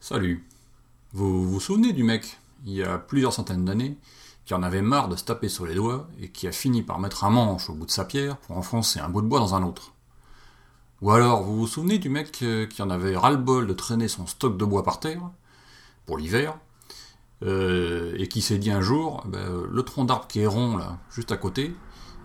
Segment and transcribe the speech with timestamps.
[0.00, 0.46] Salut.
[1.12, 3.98] Vous vous souvenez du mec, il y a plusieurs centaines d'années,
[4.46, 6.98] qui en avait marre de se taper sur les doigts et qui a fini par
[6.98, 9.54] mettre un manche au bout de sa pierre pour enfoncer un bout de bois dans
[9.54, 9.92] un autre
[11.02, 14.26] Ou alors, vous vous souvenez du mec euh, qui en avait ras-le-bol de traîner son
[14.26, 15.20] stock de bois par terre,
[16.06, 16.56] pour l'hiver,
[17.42, 20.96] euh, et qui s'est dit un jour, ben, le tronc d'arbre qui est rond là,
[21.10, 21.74] juste à côté,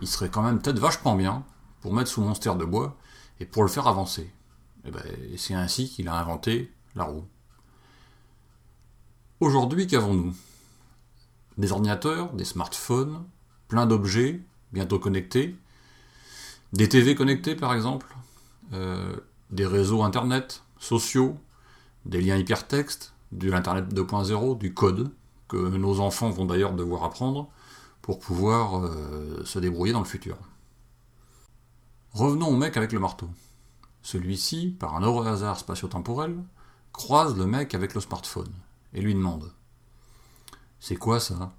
[0.04, 1.44] il serait quand même peut-être vachement bien
[1.80, 2.94] pour mettre sous mon de bois
[3.40, 4.30] et pour le faire avancer.
[4.84, 5.02] Et, ben,
[5.32, 7.24] et c'est ainsi qu'il a inventé la roue.
[9.40, 10.34] Aujourd'hui, qu'avons-nous?
[11.56, 13.24] Des ordinateurs, des smartphones,
[13.68, 14.42] plein d'objets,
[14.72, 15.56] bientôt connectés,
[16.74, 18.14] des TV connectés par exemple,
[18.74, 19.16] euh,
[19.50, 21.38] des réseaux internet, sociaux,
[22.04, 25.10] des liens hypertextes, de l'Internet 2.0, du code,
[25.48, 27.48] que nos enfants vont d'ailleurs devoir apprendre
[28.04, 30.36] pour pouvoir euh, se débrouiller dans le futur.
[32.12, 33.30] Revenons au mec avec le marteau.
[34.02, 36.36] Celui-ci, par un heureux hasard spatio-temporel,
[36.92, 38.52] croise le mec avec le smartphone
[38.92, 39.50] et lui demande
[40.80, 41.54] C'est quoi ça?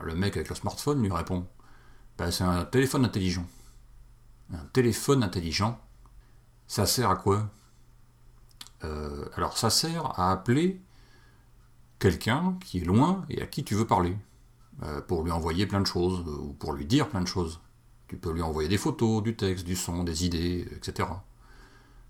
[0.00, 1.46] Le mec avec le smartphone lui répond
[2.16, 3.46] ben, C'est un téléphone intelligent.
[4.54, 5.78] Un téléphone intelligent
[6.66, 7.50] Ça sert à quoi?
[8.84, 10.80] Euh, Alors ça sert à appeler
[11.98, 14.16] quelqu'un qui est loin et à qui tu veux parler.
[14.82, 17.60] Euh, pour lui envoyer plein de choses, euh, ou pour lui dire plein de choses.
[18.08, 21.08] Tu peux lui envoyer des photos, du texte, du son, des idées, etc.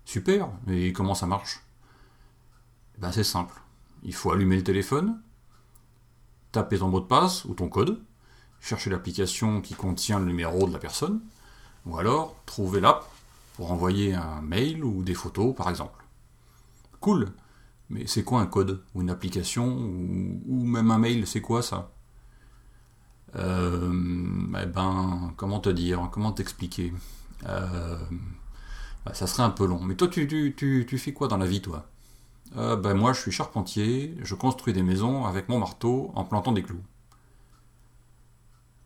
[0.05, 1.61] Super, mais comment ça marche?
[2.97, 3.53] Ben, C'est simple.
[4.03, 5.21] Il faut allumer le téléphone,
[6.51, 8.01] taper ton mot de passe ou ton code,
[8.59, 11.21] chercher l'application qui contient le numéro de la personne,
[11.85, 13.09] ou alors trouver l'app
[13.55, 16.03] pour envoyer un mail ou des photos par exemple.
[16.99, 17.31] Cool,
[17.89, 18.83] mais c'est quoi un code?
[18.95, 19.67] Ou une application?
[19.67, 21.27] Ou, même un mail?
[21.27, 21.92] C'est quoi ça?
[23.35, 26.93] Eh ben, comment te dire, comment t'expliquer?
[27.47, 27.97] Euh,
[29.05, 29.79] bah, Ça serait un peu long.
[29.81, 31.85] Mais toi, tu fais quoi dans la vie, toi?
[32.57, 36.51] Euh, ben moi je suis charpentier, je construis des maisons avec mon marteau en plantant
[36.51, 36.83] des clous.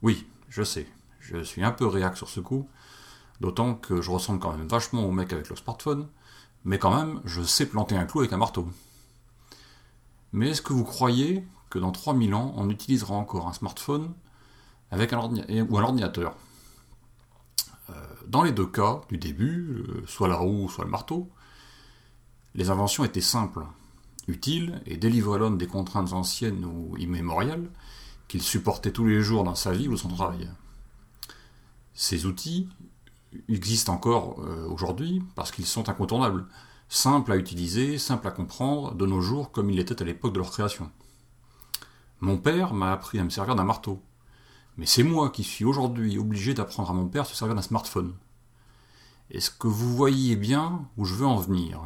[0.01, 0.87] Oui, je sais,
[1.19, 2.69] je suis un peu réac sur ce coup,
[3.41, 6.07] d'autant que je ressemble quand même vachement au mec avec le smartphone,
[6.63, 8.69] mais quand même je sais planter un clou avec un marteau.
[10.31, 14.13] Mais est-ce que vous croyez que dans 3000 ans on utilisera encore un smartphone
[14.91, 16.35] avec un ou un ordinateur
[17.89, 17.93] euh,
[18.27, 21.29] Dans les deux cas, du début, euh, soit la roue, soit le marteau,
[22.55, 23.65] les inventions étaient simples,
[24.27, 27.69] utiles et délivraient l'homme des contraintes anciennes ou immémoriales
[28.27, 30.49] qu'il supportait tous les jours dans sa vie ou son travail.
[31.93, 32.67] Ces outils
[33.47, 36.45] existent encore euh, aujourd'hui parce qu'ils sont incontournables,
[36.89, 40.39] simples à utiliser, simples à comprendre de nos jours comme ils l'étaient à l'époque de
[40.39, 40.91] leur création.
[42.19, 44.01] Mon père m'a appris à me servir d'un marteau,
[44.77, 47.61] mais c'est moi qui suis aujourd'hui obligé d'apprendre à mon père à se servir d'un
[47.61, 48.13] smartphone.
[49.31, 51.81] Est-ce que vous voyez bien où je veux en venir?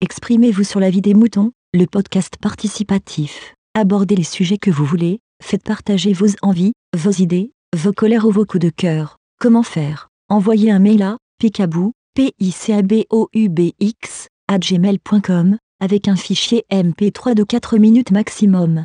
[0.00, 3.54] Exprimez-vous sur la vie des moutons, le podcast participatif.
[3.74, 8.30] Abordez les sujets que vous voulez, faites partager vos envies, vos idées, vos colères ou
[8.30, 9.16] vos coups de cœur.
[9.40, 10.08] Comment faire?
[10.28, 14.58] Envoyez un mail à picabou, p i c a b o u b x à
[14.58, 18.84] gmail.com avec un fichier MP3 de 4 minutes maximum.